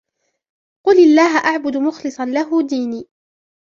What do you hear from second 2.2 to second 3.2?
لَهُ دِينِي